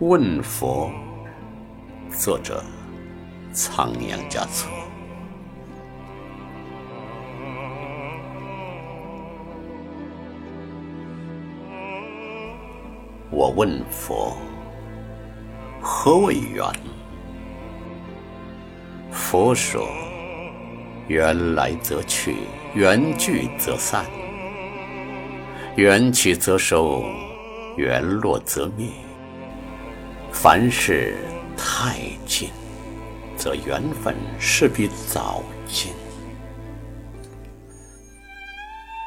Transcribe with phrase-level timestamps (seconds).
[0.00, 0.90] 问佛，
[2.10, 2.64] 作者
[3.52, 4.68] 仓央嘉措。
[13.30, 14.36] 我问佛，
[15.80, 16.66] 何为缘？
[19.12, 19.86] 佛说：
[21.06, 22.34] 缘来则去，
[22.74, 24.04] 缘聚则散，
[25.76, 27.04] 缘起则收，
[27.76, 28.88] 缘落则灭。
[30.34, 31.14] 凡事
[31.56, 32.50] 太近，
[33.34, 35.92] 则缘分势必早尽。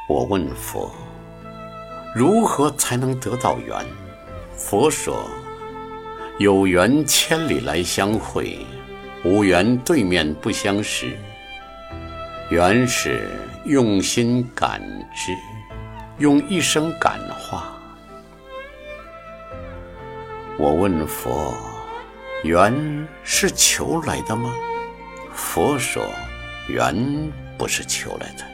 [0.08, 0.90] 我问佛：
[2.12, 3.76] 如何才能得到缘？
[4.56, 5.28] 佛说：
[6.38, 8.66] 有缘千里来相会，
[9.22, 11.16] 无缘对面不相识。
[12.50, 13.30] 缘是
[13.64, 14.80] 用心感
[15.14, 15.36] 知，
[16.18, 17.77] 用一生感化。
[20.58, 21.54] 我问佛
[22.42, 24.52] ：“缘是求来的吗？”
[25.32, 26.04] 佛说
[26.68, 28.44] ：“缘不是求来的，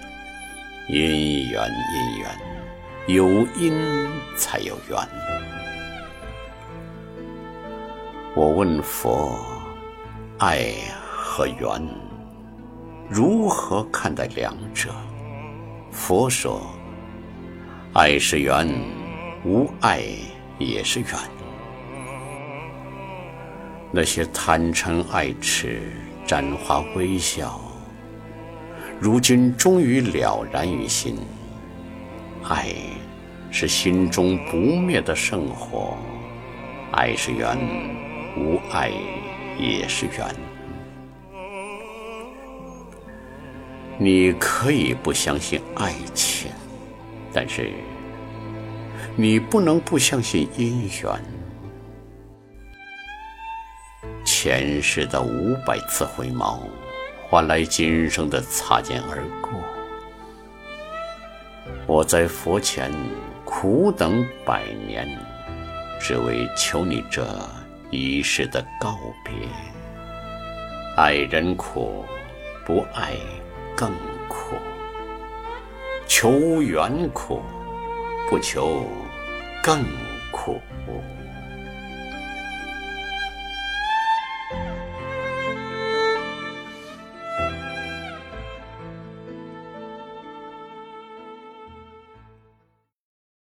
[0.91, 2.38] 因缘因缘，
[3.06, 3.72] 有因
[4.36, 4.98] 才有缘。”
[8.36, 9.39] 我问佛
[10.39, 11.89] ：“爱和缘
[13.08, 14.91] 如何看待两者？”
[15.91, 16.61] 佛说
[17.94, 18.68] ：“爱是缘，
[19.42, 20.05] 无爱
[20.58, 21.08] 也是缘。”
[23.96, 25.80] 那些贪嗔爱痴、
[26.26, 27.60] 沾花微笑，
[28.98, 31.16] 如今终于了然于心。
[32.42, 32.74] 爱
[33.52, 35.96] 是心中不灭的圣火，
[36.90, 37.56] 爱是缘，
[38.36, 38.90] 无爱
[39.56, 40.26] 也是缘。
[43.96, 46.50] 你可以不相信爱情，
[47.32, 47.70] 但是
[49.14, 51.33] 你不能不相信姻缘。
[54.44, 56.60] 前世的五百次回眸，
[57.30, 59.50] 换来今生的擦肩而过。
[61.86, 62.92] 我在佛前
[63.42, 65.08] 苦等百年，
[65.98, 67.27] 只为求你这
[67.88, 69.33] 一世的告别。
[70.94, 72.04] 爱人苦，
[72.66, 73.14] 不爱
[73.74, 73.90] 更
[74.28, 74.56] 苦；
[76.06, 77.40] 求缘苦，
[78.28, 78.84] 不求
[79.62, 79.83] 更
[80.30, 80.60] 苦。